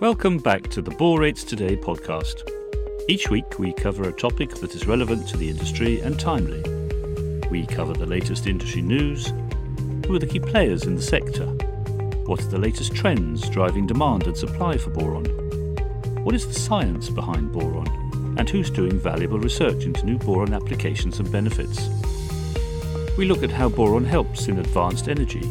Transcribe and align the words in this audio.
Welcome 0.00 0.38
back 0.38 0.68
to 0.68 0.80
the 0.80 0.92
Borates 0.92 1.44
Today 1.44 1.76
podcast. 1.76 2.48
Each 3.08 3.30
week 3.30 3.58
we 3.58 3.72
cover 3.72 4.04
a 4.08 4.12
topic 4.12 4.50
that 4.50 4.76
is 4.76 4.86
relevant 4.86 5.26
to 5.26 5.36
the 5.36 5.50
industry 5.50 5.98
and 5.98 6.20
timely. 6.20 6.62
We 7.50 7.66
cover 7.66 7.94
the 7.94 8.06
latest 8.06 8.46
industry 8.46 8.80
news, 8.80 9.32
who 10.06 10.14
are 10.14 10.20
the 10.20 10.28
key 10.28 10.38
players 10.38 10.84
in 10.84 10.94
the 10.94 11.02
sector, 11.02 11.46
what 12.26 12.40
are 12.40 12.46
the 12.46 12.60
latest 12.60 12.94
trends 12.94 13.48
driving 13.48 13.88
demand 13.88 14.28
and 14.28 14.36
supply 14.36 14.76
for 14.76 14.90
boron, 14.90 15.24
what 16.22 16.36
is 16.36 16.46
the 16.46 16.54
science 16.54 17.08
behind 17.08 17.50
boron, 17.50 17.88
and 18.38 18.48
who's 18.48 18.70
doing 18.70 19.00
valuable 19.00 19.40
research 19.40 19.82
into 19.82 20.06
new 20.06 20.16
boron 20.16 20.54
applications 20.54 21.18
and 21.18 21.32
benefits. 21.32 21.88
We 23.16 23.26
look 23.26 23.42
at 23.42 23.50
how 23.50 23.68
boron 23.68 24.04
helps 24.04 24.46
in 24.46 24.60
advanced 24.60 25.08
energy, 25.08 25.42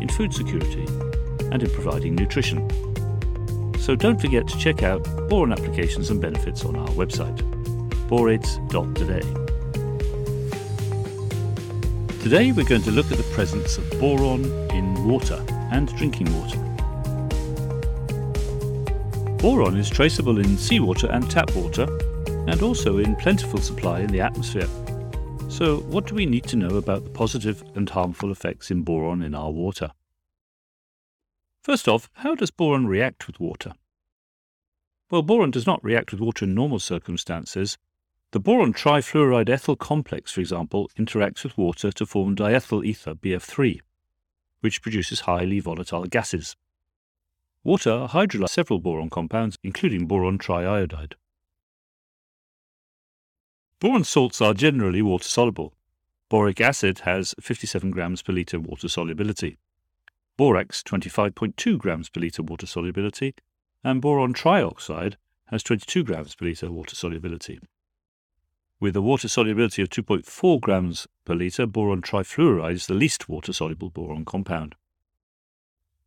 in 0.00 0.08
food 0.08 0.34
security, 0.34 0.86
and 1.52 1.62
in 1.62 1.70
providing 1.70 2.16
nutrition. 2.16 2.68
So 3.86 3.94
don't 3.94 4.20
forget 4.20 4.48
to 4.48 4.58
check 4.58 4.82
out 4.82 5.04
boron 5.28 5.52
applications 5.52 6.10
and 6.10 6.20
benefits 6.20 6.64
on 6.64 6.74
our 6.74 6.88
website, 6.88 7.38
borates.today. 8.08 9.20
Today 12.20 12.50
we're 12.50 12.66
going 12.66 12.82
to 12.82 12.90
look 12.90 13.12
at 13.12 13.16
the 13.16 13.30
presence 13.32 13.78
of 13.78 13.88
boron 14.00 14.44
in 14.70 15.08
water 15.08 15.40
and 15.70 15.86
drinking 15.96 16.26
water. 16.36 16.58
Boron 19.36 19.76
is 19.76 19.88
traceable 19.88 20.40
in 20.40 20.58
seawater 20.58 21.08
and 21.12 21.30
tap 21.30 21.54
water, 21.54 21.86
and 22.48 22.62
also 22.62 22.98
in 22.98 23.14
plentiful 23.14 23.60
supply 23.60 24.00
in 24.00 24.08
the 24.08 24.20
atmosphere. 24.20 24.66
So, 25.48 25.76
what 25.82 26.08
do 26.08 26.16
we 26.16 26.26
need 26.26 26.42
to 26.48 26.56
know 26.56 26.76
about 26.76 27.04
the 27.04 27.10
positive 27.10 27.62
and 27.76 27.88
harmful 27.88 28.32
effects 28.32 28.72
in 28.72 28.82
boron 28.82 29.22
in 29.22 29.32
our 29.32 29.52
water? 29.52 29.92
First 31.66 31.88
off, 31.88 32.08
how 32.14 32.36
does 32.36 32.52
boron 32.52 32.86
react 32.86 33.26
with 33.26 33.40
water? 33.40 33.72
Well, 35.10 35.22
boron 35.22 35.50
does 35.50 35.66
not 35.66 35.82
react 35.82 36.12
with 36.12 36.20
water 36.20 36.44
in 36.44 36.54
normal 36.54 36.78
circumstances. 36.78 37.76
The 38.30 38.38
boron 38.38 38.72
trifluoride 38.72 39.48
ethyl 39.48 39.74
complex, 39.74 40.30
for 40.30 40.40
example, 40.40 40.88
interacts 40.96 41.42
with 41.42 41.58
water 41.58 41.90
to 41.90 42.06
form 42.06 42.36
diethyl 42.36 42.86
ether 42.86 43.16
BF3, 43.16 43.80
which 44.60 44.80
produces 44.80 45.22
highly 45.22 45.58
volatile 45.58 46.04
gases. 46.04 46.54
Water 47.64 48.06
hydrolyzes 48.10 48.50
several 48.50 48.78
boron 48.78 49.10
compounds, 49.10 49.58
including 49.64 50.06
boron 50.06 50.38
triiodide. 50.38 51.14
Boron 53.80 54.04
salts 54.04 54.40
are 54.40 54.54
generally 54.54 55.02
water 55.02 55.28
soluble. 55.28 55.74
Boric 56.28 56.60
acid 56.60 57.00
has 57.00 57.34
57 57.40 57.90
grams 57.90 58.22
per 58.22 58.32
litre 58.32 58.60
water 58.60 58.88
solubility 58.88 59.58
borax 60.36 60.82
25.2 60.82 61.78
grams 61.78 62.08
per 62.08 62.20
litre 62.20 62.42
water 62.42 62.66
solubility, 62.66 63.34
and 63.82 64.02
boron 64.02 64.34
trioxide 64.34 65.16
has 65.46 65.62
22 65.62 66.04
grams 66.04 66.34
per 66.34 66.46
litre 66.46 66.70
water 66.70 66.94
solubility. 66.94 67.58
With 68.78 68.94
a 68.96 69.00
water 69.00 69.28
solubility 69.28 69.80
of 69.80 69.88
2.4 69.88 70.60
grams 70.60 71.06
per 71.24 71.34
litre, 71.34 71.66
boron 71.66 72.02
trifluoride 72.02 72.74
is 72.74 72.86
the 72.86 72.94
least 72.94 73.28
water 73.28 73.52
soluble 73.52 73.88
boron 73.88 74.24
compound. 74.24 74.74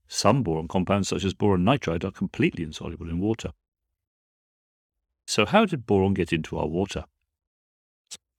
Some 0.08 0.44
boron 0.44 0.68
compounds, 0.68 1.08
such 1.08 1.24
as 1.24 1.34
boron 1.34 1.64
nitride, 1.64 2.04
are 2.04 2.12
completely 2.12 2.64
insoluble 2.64 3.10
in 3.10 3.20
water. 3.20 3.52
So, 5.26 5.46
how 5.46 5.66
did 5.66 5.86
boron 5.86 6.14
get 6.14 6.34
into 6.34 6.58
our 6.58 6.68
water? 6.68 7.06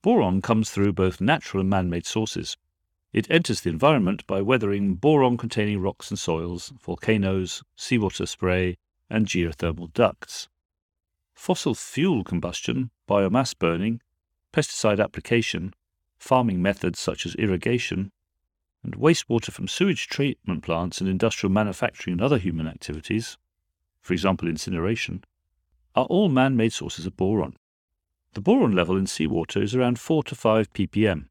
Boron 0.02 0.42
comes 0.42 0.70
through 0.70 0.92
both 0.92 1.20
natural 1.20 1.60
and 1.60 1.70
man 1.70 1.90
made 1.90 2.06
sources. 2.06 2.56
It 3.12 3.28
enters 3.28 3.62
the 3.62 3.70
environment 3.70 4.24
by 4.28 4.40
weathering 4.40 4.94
boron 4.94 5.36
containing 5.36 5.80
rocks 5.80 6.10
and 6.10 6.18
soils, 6.18 6.72
volcanoes, 6.80 7.64
seawater 7.74 8.24
spray, 8.24 8.78
and 9.08 9.26
geothermal 9.26 9.92
ducts. 9.92 10.48
Fossil 11.34 11.74
fuel 11.74 12.22
combustion, 12.22 12.90
biomass 13.08 13.58
burning, 13.58 14.00
pesticide 14.52 15.02
application, 15.02 15.74
farming 16.18 16.62
methods 16.62 17.00
such 17.00 17.26
as 17.26 17.34
irrigation, 17.34 18.12
and 18.84 18.94
wastewater 18.94 19.50
from 19.50 19.66
sewage 19.66 20.06
treatment 20.06 20.62
plants 20.62 21.00
and 21.00 21.10
industrial 21.10 21.52
manufacturing 21.52 22.12
and 22.12 22.22
other 22.22 22.38
human 22.38 22.68
activities, 22.68 23.36
for 24.00 24.12
example 24.12 24.48
incineration, 24.48 25.24
are 25.96 26.04
all 26.04 26.28
man 26.28 26.56
made 26.56 26.72
sources 26.72 27.06
of 27.06 27.16
boron. 27.16 27.56
The 28.34 28.40
boron 28.40 28.72
level 28.72 28.96
in 28.96 29.08
seawater 29.08 29.60
is 29.60 29.74
around 29.74 29.98
4 29.98 30.22
to 30.24 30.36
5 30.36 30.72
ppm, 30.72 31.26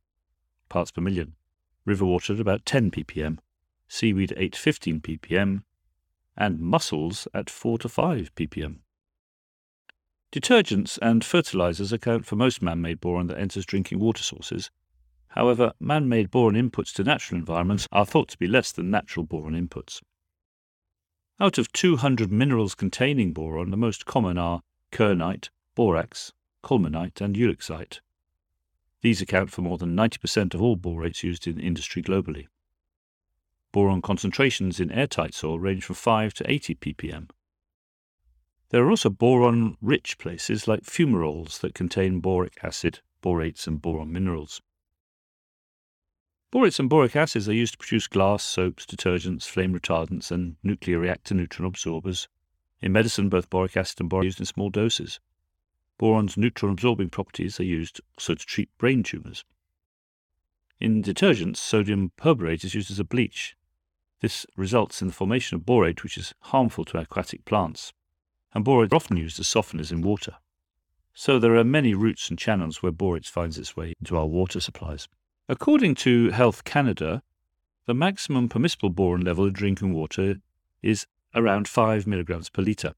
parts 0.67 0.91
per 0.91 1.01
million 1.01 1.35
river 1.89 2.05
water 2.05 2.33
at 2.33 2.39
about 2.39 2.65
10 2.65 2.91
ppm, 2.91 3.39
seaweed 3.87 4.31
at 4.33 4.55
15 4.55 5.01
ppm, 5.01 5.63
and 6.37 6.59
mussels 6.59 7.27
at 7.33 7.49
4 7.49 7.79
to 7.79 7.89
5 7.89 8.33
ppm. 8.35 8.77
Detergents 10.31 10.99
and 11.01 11.25
fertilizers 11.25 11.91
account 11.91 12.25
for 12.25 12.35
most 12.35 12.61
man 12.61 12.79
made 12.79 13.01
boron 13.01 13.25
that 13.27 13.39
enters 13.39 13.65
drinking 13.65 13.99
water 13.99 14.21
sources. 14.21 14.69
However, 15.29 15.73
man 15.79 16.07
made 16.07 16.29
boron 16.29 16.53
inputs 16.53 16.93
to 16.93 17.03
natural 17.03 17.39
environments 17.39 17.87
are 17.91 18.05
thought 18.05 18.29
to 18.29 18.37
be 18.37 18.47
less 18.47 18.71
than 18.71 18.91
natural 18.91 19.25
boron 19.25 19.53
inputs. 19.53 20.01
Out 21.39 21.57
of 21.57 21.71
200 21.71 22.31
minerals 22.31 22.75
containing 22.75 23.33
boron, 23.33 23.71
the 23.71 23.77
most 23.77 24.05
common 24.05 24.37
are 24.37 24.61
kernite, 24.91 25.49
borax, 25.73 26.33
colemanite, 26.63 27.21
and 27.21 27.35
ulexite. 27.35 28.01
These 29.01 29.21
account 29.21 29.51
for 29.51 29.61
more 29.61 29.77
than 29.77 29.95
90% 29.95 30.53
of 30.53 30.61
all 30.61 30.75
borates 30.75 31.23
used 31.23 31.47
in 31.47 31.59
industry 31.59 32.01
globally. 32.01 32.47
Boron 33.71 34.01
concentrations 34.01 34.79
in 34.79 34.91
airtight 34.91 35.33
soil 35.33 35.59
range 35.59 35.85
from 35.85 35.95
5 35.95 36.33
to 36.35 36.51
80 36.51 36.75
ppm. 36.75 37.29
There 38.69 38.83
are 38.83 38.89
also 38.89 39.09
boron 39.09 39.77
rich 39.81 40.17
places 40.17 40.67
like 40.67 40.83
fumaroles 40.83 41.59
that 41.61 41.73
contain 41.73 42.19
boric 42.19 42.57
acid, 42.61 42.99
borates, 43.21 43.67
and 43.67 43.81
boron 43.81 44.11
minerals. 44.11 44.61
Borates 46.51 46.79
and 46.79 46.89
boric 46.89 47.15
acids 47.15 47.47
are 47.47 47.53
used 47.53 47.73
to 47.73 47.77
produce 47.77 48.07
glass, 48.07 48.43
soaps, 48.43 48.85
detergents, 48.85 49.47
flame 49.47 49.73
retardants, 49.73 50.31
and 50.31 50.57
nuclear 50.63 50.99
reactor 50.99 51.35
neutron 51.35 51.67
absorbers. 51.67 52.27
In 52.81 52.91
medicine, 52.91 53.29
both 53.29 53.49
boric 53.49 53.77
acid 53.77 54.01
and 54.01 54.09
boron 54.09 54.23
are 54.23 54.25
used 54.25 54.39
in 54.39 54.45
small 54.45 54.69
doses. 54.69 55.19
Boron's 55.99 56.37
neutron 56.37 56.71
absorbing 56.71 57.09
properties 57.09 57.59
are 57.59 57.65
used 57.65 57.99
also 58.17 58.33
to 58.33 58.45
treat 58.45 58.75
brain 58.77 59.03
tumours. 59.03 59.43
In 60.79 61.03
detergents, 61.03 61.57
sodium 61.57 62.13
perborate 62.15 62.63
is 62.63 62.73
used 62.73 62.89
as 62.89 62.99
a 62.99 63.03
bleach. 63.03 63.55
This 64.21 64.45
results 64.55 65.01
in 65.01 65.09
the 65.09 65.13
formation 65.13 65.55
of 65.55 65.65
borate, 65.65 66.01
which 66.01 66.17
is 66.17 66.33
harmful 66.39 66.85
to 66.85 66.97
aquatic 66.97 67.43
plants, 67.43 67.91
and 68.53 68.63
borate 68.65 68.87
is 68.87 68.93
often 68.93 69.17
used 69.17 69.41
as 69.41 69.47
softeners 69.47 69.91
in 69.91 70.01
water. 70.01 70.37
So 71.13 71.37
there 71.37 71.55
are 71.55 71.65
many 71.65 71.93
routes 71.93 72.29
and 72.29 72.39
channels 72.39 72.81
where 72.81 72.93
borate 72.93 73.27
finds 73.27 73.57
its 73.57 73.75
way 73.75 73.93
into 73.99 74.17
our 74.17 74.25
water 74.25 74.61
supplies. 74.61 75.09
According 75.49 75.95
to 75.95 76.29
Health 76.29 76.63
Canada, 76.63 77.23
the 77.87 77.93
maximum 77.93 78.47
permissible 78.47 78.89
boron 78.89 79.21
level 79.21 79.47
in 79.47 79.53
drinking 79.53 79.93
water 79.93 80.37
is 80.81 81.07
around 81.35 81.67
5 81.67 82.07
milligrams 82.07 82.49
per 82.49 82.61
litre. 82.61 82.93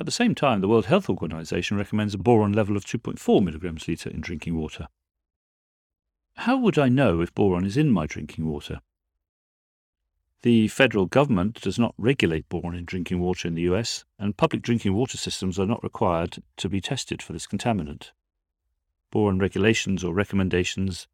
At 0.00 0.06
the 0.06 0.12
same 0.12 0.34
time, 0.34 0.62
the 0.62 0.68
World 0.68 0.86
Health 0.86 1.10
Organization 1.10 1.76
recommends 1.76 2.14
a 2.14 2.18
boron 2.18 2.54
level 2.54 2.74
of 2.74 2.86
2.4 2.86 3.44
milligrams 3.44 3.86
litre 3.86 4.08
in 4.08 4.22
drinking 4.22 4.56
water. 4.56 4.88
How 6.36 6.56
would 6.56 6.78
I 6.78 6.88
know 6.88 7.20
if 7.20 7.34
boron 7.34 7.66
is 7.66 7.76
in 7.76 7.90
my 7.90 8.06
drinking 8.06 8.46
water? 8.46 8.80
The 10.40 10.68
federal 10.68 11.04
government 11.04 11.60
does 11.60 11.78
not 11.78 11.94
regulate 11.98 12.48
boron 12.48 12.74
in 12.74 12.86
drinking 12.86 13.20
water 13.20 13.46
in 13.46 13.54
the 13.54 13.68
US, 13.74 14.06
and 14.18 14.38
public 14.38 14.62
drinking 14.62 14.94
water 14.94 15.18
systems 15.18 15.58
are 15.58 15.66
not 15.66 15.84
required 15.84 16.42
to 16.56 16.68
be 16.70 16.80
tested 16.80 17.20
for 17.20 17.34
this 17.34 17.46
contaminant. 17.46 18.12
Boron 19.10 19.38
regulations 19.38 20.02
or 20.02 20.14
recommendations 20.14 21.08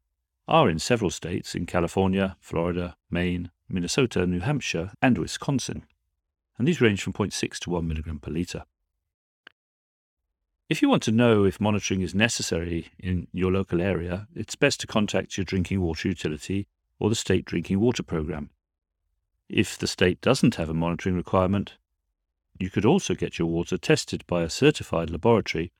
are 0.47 0.69
in 0.69 0.79
several 0.79 1.11
states 1.11 1.55
in 1.55 1.65
California, 1.65 2.37
Florida, 2.39 2.95
Maine, 3.11 3.51
Minnesota, 3.67 4.25
New 4.25 4.39
Hampshire, 4.39 4.93
and 5.01 5.17
Wisconsin, 5.17 5.83
and 6.57 6.65
these 6.65 6.79
range 6.79 7.03
from 7.03 7.11
0.6 7.11 7.59
to 7.59 7.69
1 7.71 7.85
milligram 7.85 8.19
per 8.19 8.31
litre. 8.31 8.63
If 10.69 10.81
you 10.81 10.89
want 10.89 11.03
to 11.03 11.13
know 11.13 11.45
if 11.45 11.61
monitoring 11.61 12.01
is 12.01 12.13
necessary 12.13 12.89
in 12.99 13.27
your 13.31 13.53
local 13.53 13.81
area, 13.81 14.27
it's 14.35 14.55
best 14.55 14.81
to 14.81 14.87
contact 14.87 15.37
your 15.37 15.45
drinking 15.45 15.79
water 15.79 16.09
utility 16.09 16.67
or 16.99 17.09
the 17.09 17.15
state 17.15 17.45
drinking 17.45 17.79
water 17.79 18.03
program. 18.03 18.49
If 19.47 19.77
the 19.77 19.87
state 19.87 20.19
doesn't 20.19 20.55
have 20.55 20.69
a 20.69 20.73
monitoring 20.73 21.15
requirement, 21.15 21.77
you 22.59 22.69
could 22.69 22.83
also 22.83 23.13
get 23.13 23.39
your 23.39 23.47
water 23.47 23.77
tested 23.77 24.27
by 24.27 24.43
a 24.43 24.49
certified 24.49 25.09
laboratory 25.09 25.71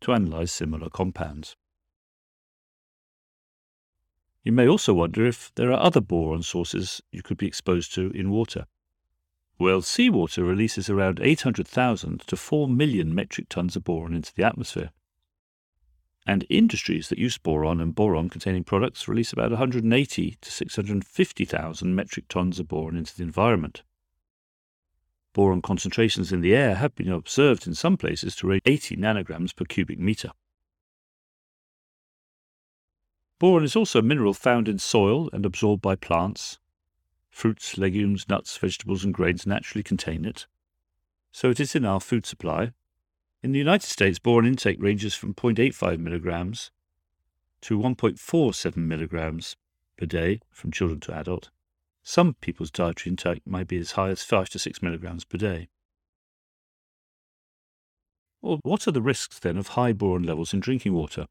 to 0.00 0.12
analyze 0.12 0.50
similar 0.50 0.90
compounds. 0.90 1.54
You 4.42 4.50
may 4.50 4.66
also 4.66 4.92
wonder 4.92 5.24
if 5.24 5.52
there 5.54 5.70
are 5.70 5.80
other 5.80 6.00
boron 6.00 6.42
sources 6.42 7.00
you 7.12 7.22
could 7.22 7.36
be 7.36 7.46
exposed 7.46 7.94
to 7.94 8.10
in 8.10 8.30
water. 8.30 8.66
Well, 9.62 9.80
seawater 9.80 10.42
releases 10.42 10.90
around 10.90 11.20
800,000 11.22 12.22
to 12.26 12.36
4 12.36 12.66
million 12.66 13.14
metric 13.14 13.48
tons 13.48 13.76
of 13.76 13.84
boron 13.84 14.12
into 14.12 14.34
the 14.34 14.42
atmosphere. 14.42 14.90
And 16.26 16.44
industries 16.50 17.08
that 17.08 17.18
use 17.20 17.38
boron 17.38 17.80
and 17.80 17.94
boron 17.94 18.28
containing 18.28 18.64
products 18.64 19.06
release 19.06 19.32
about 19.32 19.50
180 19.50 20.36
to 20.40 20.50
650,000 20.50 21.94
metric 21.94 22.26
tons 22.26 22.58
of 22.58 22.66
boron 22.66 22.96
into 22.96 23.16
the 23.16 23.22
environment. 23.22 23.84
Boron 25.32 25.62
concentrations 25.62 26.32
in 26.32 26.40
the 26.40 26.56
air 26.56 26.74
have 26.74 26.96
been 26.96 27.12
observed 27.12 27.64
in 27.64 27.76
some 27.76 27.96
places 27.96 28.34
to 28.34 28.48
range 28.48 28.62
80 28.66 28.96
nanograms 28.96 29.54
per 29.54 29.64
cubic 29.64 30.00
meter. 30.00 30.32
Boron 33.38 33.62
is 33.62 33.76
also 33.76 34.00
a 34.00 34.02
mineral 34.02 34.34
found 34.34 34.68
in 34.68 34.80
soil 34.80 35.30
and 35.32 35.46
absorbed 35.46 35.82
by 35.82 35.94
plants. 35.94 36.58
Fruits, 37.32 37.78
legumes, 37.78 38.28
nuts, 38.28 38.56
vegetables, 38.58 39.04
and 39.04 39.12
grains 39.12 39.46
naturally 39.46 39.82
contain 39.82 40.24
it. 40.24 40.46
So 41.32 41.48
it 41.50 41.58
is 41.58 41.74
in 41.74 41.84
our 41.84 41.98
food 41.98 42.26
supply. 42.26 42.72
In 43.42 43.52
the 43.52 43.58
United 43.58 43.88
States, 43.88 44.18
boron 44.18 44.46
intake 44.46 44.80
ranges 44.80 45.14
from 45.14 45.34
0.85 45.34 45.98
milligrams 45.98 46.70
to 47.62 47.78
1.47 47.78 48.76
milligrams 48.76 49.56
per 49.96 50.06
day 50.06 50.40
from 50.50 50.70
children 50.70 51.00
to 51.00 51.14
adult. 51.14 51.50
Some 52.02 52.34
people's 52.34 52.70
dietary 52.70 53.10
intake 53.10 53.42
might 53.46 53.66
be 53.66 53.78
as 53.78 53.92
high 53.92 54.10
as 54.10 54.22
5 54.22 54.50
to 54.50 54.58
6 54.58 54.82
milligrams 54.82 55.24
per 55.24 55.38
day. 55.38 55.68
Well, 58.42 58.60
what 58.62 58.86
are 58.86 58.92
the 58.92 59.02
risks 59.02 59.38
then 59.38 59.56
of 59.56 59.68
high 59.68 59.94
boron 59.94 60.24
levels 60.24 60.52
in 60.52 60.60
drinking 60.60 60.92
water? 60.92 61.26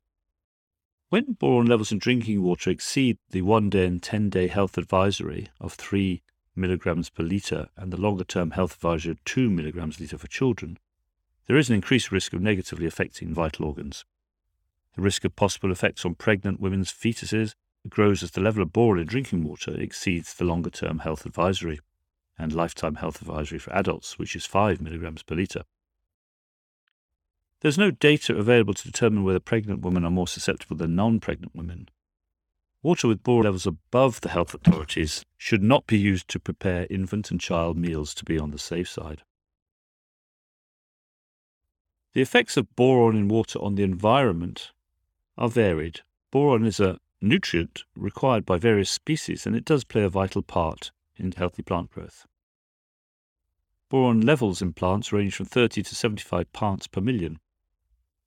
When 1.11 1.33
boron 1.33 1.65
levels 1.65 1.91
in 1.91 1.97
drinking 1.97 2.41
water 2.41 2.69
exceed 2.69 3.17
the 3.31 3.41
one 3.41 3.69
day 3.69 3.85
and 3.85 4.01
10 4.01 4.29
day 4.29 4.47
health 4.47 4.77
advisory 4.77 5.49
of 5.59 5.73
3 5.73 6.23
milligrams 6.55 7.09
per 7.09 7.21
litre 7.21 7.67
and 7.75 7.91
the 7.91 7.99
longer 7.99 8.23
term 8.23 8.51
health 8.51 8.75
advisory 8.75 9.11
of 9.11 9.23
2 9.25 9.49
milligrams 9.49 9.97
per 9.97 10.05
litre 10.05 10.17
for 10.17 10.27
children, 10.27 10.79
there 11.47 11.57
is 11.57 11.67
an 11.67 11.75
increased 11.75 12.13
risk 12.13 12.31
of 12.31 12.41
negatively 12.41 12.85
affecting 12.85 13.33
vital 13.33 13.65
organs. 13.65 14.05
The 14.95 15.01
risk 15.01 15.25
of 15.25 15.35
possible 15.35 15.69
effects 15.69 16.05
on 16.05 16.15
pregnant 16.15 16.61
women's 16.61 16.93
fetuses 16.93 17.55
grows 17.89 18.23
as 18.23 18.31
the 18.31 18.39
level 18.39 18.63
of 18.63 18.71
boron 18.71 19.01
in 19.01 19.07
drinking 19.07 19.43
water 19.43 19.75
exceeds 19.77 20.33
the 20.33 20.45
longer 20.45 20.69
term 20.69 20.99
health 20.99 21.25
advisory 21.25 21.81
and 22.39 22.53
lifetime 22.53 22.95
health 22.95 23.21
advisory 23.21 23.59
for 23.59 23.73
adults, 23.73 24.17
which 24.17 24.33
is 24.33 24.45
5 24.45 24.79
milligrams 24.79 25.23
per 25.23 25.35
litre. 25.35 25.65
There's 27.61 27.77
no 27.77 27.91
data 27.91 28.35
available 28.35 28.73
to 28.73 28.83
determine 28.83 29.23
whether 29.23 29.39
pregnant 29.39 29.81
women 29.81 30.03
are 30.03 30.11
more 30.11 30.27
susceptible 30.27 30.75
than 30.75 30.95
non 30.95 31.19
pregnant 31.19 31.55
women. 31.55 31.89
Water 32.81 33.07
with 33.07 33.21
boron 33.21 33.43
levels 33.43 33.67
above 33.67 34.21
the 34.21 34.29
health 34.29 34.55
authorities 34.55 35.23
should 35.37 35.61
not 35.61 35.85
be 35.85 35.99
used 35.99 36.27
to 36.29 36.39
prepare 36.39 36.87
infant 36.89 37.29
and 37.29 37.39
child 37.39 37.77
meals 37.77 38.15
to 38.15 38.25
be 38.25 38.39
on 38.39 38.49
the 38.49 38.57
safe 38.57 38.89
side. 38.89 39.21
The 42.13 42.21
effects 42.21 42.57
of 42.57 42.75
boron 42.75 43.15
in 43.15 43.27
water 43.27 43.59
on 43.59 43.75
the 43.75 43.83
environment 43.83 44.71
are 45.37 45.47
varied. 45.47 46.01
Boron 46.31 46.65
is 46.65 46.79
a 46.79 46.97
nutrient 47.21 47.83
required 47.95 48.43
by 48.43 48.57
various 48.57 48.89
species 48.89 49.45
and 49.45 49.55
it 49.55 49.65
does 49.65 49.83
play 49.83 50.01
a 50.01 50.09
vital 50.09 50.41
part 50.41 50.91
in 51.15 51.31
healthy 51.31 51.61
plant 51.61 51.91
growth. 51.91 52.25
Boron 53.89 54.21
levels 54.21 54.63
in 54.63 54.73
plants 54.73 55.13
range 55.13 55.35
from 55.35 55.45
30 55.45 55.83
to 55.83 55.95
75 55.95 56.51
parts 56.53 56.87
per 56.87 57.01
million. 57.01 57.39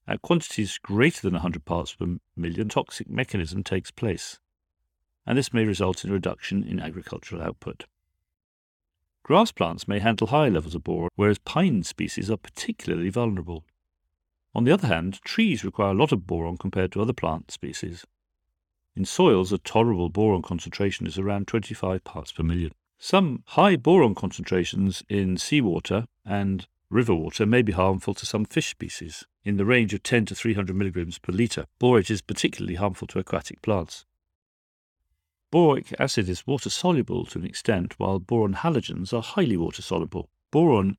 At 0.07 0.23
quantities 0.23 0.79
greater 0.79 1.23
than 1.23 1.33
100 1.33 1.65
parts 1.65 1.95
per 1.95 2.19
million, 2.37 2.69
toxic 2.69 3.09
mechanism 3.09 3.63
takes 3.63 3.91
place, 3.91 4.39
and 5.27 5.39
this 5.39 5.53
may 5.53 5.65
result 5.65 6.05
in 6.05 6.11
a 6.11 6.13
reduction 6.13 6.63
in 6.63 6.79
agricultural 6.79 7.43
output. 7.43 7.87
Grass 9.23 9.51
plants 9.51 9.89
may 9.89 10.01
handle 10.01 10.27
high 10.27 10.51
levels 10.51 10.75
of 10.75 10.85
boron, 10.85 11.09
whereas 11.17 11.39
pine 11.39 11.83
species 11.83 12.31
are 12.31 12.37
particularly 12.37 13.09
vulnerable. 13.09 13.65
On 14.55 14.65
the 14.65 14.73
other 14.73 14.87
hand, 14.87 15.23
trees 15.23 15.65
require 15.65 15.93
a 15.93 15.99
lot 15.99 16.13
of 16.13 16.27
boron 16.27 16.59
compared 16.59 16.93
to 16.93 17.01
other 17.01 17.15
plant 17.15 17.51
species. 17.51 18.05
In 18.95 19.07
soils, 19.07 19.51
a 19.53 19.59
tolerable 19.59 20.11
boron 20.11 20.43
concentration 20.43 21.07
is 21.07 21.19
around 21.19 21.49
25 21.49 22.05
parts 22.05 22.31
per 22.31 22.43
million. 22.43 22.73
Some 22.99 23.43
high 23.47 23.77
boron 23.77 24.15
concentrations 24.15 25.03
in 25.09 25.39
seawater 25.39 26.07
and 26.25 26.69
river 26.91 27.15
water 27.15 27.47
may 27.47 27.63
be 27.63 27.73
harmful 27.73 28.15
to 28.15 28.27
some 28.27 28.45
fish 28.45 28.69
species, 28.69 29.25
in 29.45 29.57
the 29.57 29.65
range 29.65 29.93
of 29.95 30.03
10 30.03 30.27
to 30.27 30.35
300 30.35 30.75
milligrams 30.75 31.19
per 31.19 31.33
litre. 31.33 31.67
Borate 31.81 32.11
is 32.11 32.23
particularly 32.23 32.77
harmful 32.77 33.07
to 33.09 33.19
aquatic 33.19 33.63
plants. 33.63 34.05
Boric 35.51 35.95
acid 36.01 36.29
is 36.29 36.49
water 36.49 36.69
soluble 36.69 37.25
to 37.27 37.39
an 37.39 37.45
extent, 37.45 37.99
while 37.99 38.19
boron 38.19 38.55
halogens 38.55 39.13
are 39.13 39.23
highly 39.23 39.57
water 39.57 39.83
soluble. 39.83 40.29
Boron 40.51 40.97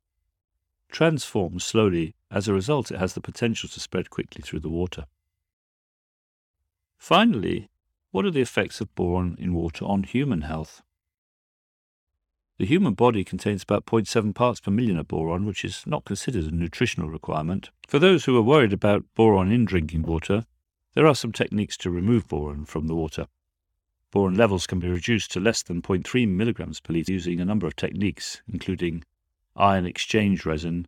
transforms 0.90 1.66
slowly. 1.66 2.16
As 2.32 2.48
a 2.48 2.54
result, 2.54 2.90
it 2.90 2.98
has 2.98 3.16
the 3.16 3.20
potential 3.22 3.68
to 3.68 3.80
spread 3.82 4.10
quickly 4.10 4.42
through 4.42 4.62
the 4.62 4.70
water. 4.70 5.08
Finally, 6.98 7.70
what 8.12 8.24
are 8.24 8.32
the 8.32 8.40
effects 8.40 8.80
of 8.80 8.96
boron 8.96 9.36
in 9.38 9.54
water 9.54 9.84
on 9.84 10.04
human 10.04 10.42
health? 10.42 10.82
The 12.58 12.66
human 12.66 12.94
body 12.94 13.26
contains 13.26 13.64
about 13.64 13.86
0.7 13.86 14.34
parts 14.34 14.62
per 14.62 14.72
million 14.72 14.98
of 14.98 15.10
boron, 15.10 15.46
which 15.46 15.66
is 15.66 15.86
not 15.86 16.06
considered 16.06 16.46
a 16.46 16.56
nutritional 16.56 17.10
requirement. 17.10 17.70
For 17.86 18.00
those 18.00 18.24
who 18.24 18.38
are 18.38 18.42
worried 18.42 18.72
about 18.72 19.04
boron 19.14 19.52
in 19.52 19.66
drinking 19.66 20.04
water, 20.04 20.46
there 20.94 21.06
are 21.06 21.16
some 21.16 21.34
techniques 21.34 21.76
to 21.78 21.90
remove 21.90 22.30
boron 22.30 22.64
from 22.64 22.88
the 22.88 22.96
water. 22.96 23.28
Boron 24.10 24.36
levels 24.36 24.68
can 24.68 24.80
be 24.80 24.88
reduced 24.88 25.32
to 25.32 25.42
less 25.42 25.64
than 25.64 25.82
0.3 25.82 26.30
milligrams 26.30 26.80
per 26.80 26.94
litre 26.94 27.12
using 27.12 27.42
a 27.42 27.46
number 27.46 27.68
of 27.68 27.76
techniques, 27.76 28.42
including 28.48 29.04
ion 29.58 29.86
exchange 29.86 30.46
resin, 30.46 30.88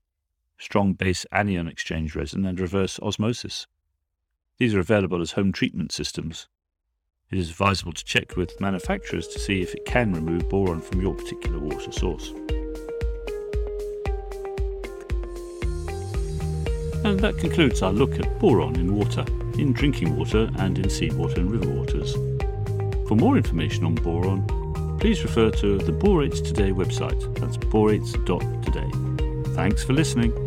strong 0.58 0.94
base 0.94 1.26
anion 1.34 1.68
exchange 1.68 2.16
resin, 2.16 2.46
and 2.46 2.62
reverse 2.62 2.98
osmosis. 3.00 3.68
These 4.58 4.74
are 4.74 4.80
available 4.80 5.22
as 5.22 5.32
home 5.34 5.52
treatment 5.52 5.92
systems 5.92 6.48
it 7.32 7.38
is 7.38 7.50
advisable 7.50 7.94
to 7.94 8.06
check 8.06 8.38
with 8.38 8.60
manufacturers 8.62 9.28
to 9.28 9.40
see 9.40 9.62
if 9.62 9.74
it 9.74 9.86
can 9.86 10.14
remove 10.14 10.48
boron 10.50 10.82
from 10.82 11.02
your 11.02 11.14
particular 11.14 11.60
water 11.60 11.92
source. 11.92 12.30
And 17.04 17.20
that 17.20 17.38
concludes 17.38 17.82
our 17.82 17.92
look 17.92 18.20
at 18.20 18.40
boron 18.40 18.76
in 18.76 18.96
water, 18.96 19.26
in 19.58 19.74
drinking 19.74 20.16
water 20.16 20.50
and 20.58 20.78
in 20.80 20.90
seawater 20.90 21.42
and 21.42 21.52
river 21.52 21.72
waters. 21.72 22.14
For 23.08 23.16
more 23.16 23.38
information 23.38 23.86
on 23.86 23.96
boron, 23.96 24.46
please 25.00 25.24
refer 25.24 25.52
to 25.52 25.78
the 25.78 25.92
Borates 25.92 26.44
Today 26.44 26.72
website. 26.72 27.22
That's 27.40 27.58
borates.today. 27.58 29.54
Thanks 29.54 29.84
for 29.84 29.94
listening. 29.94 30.47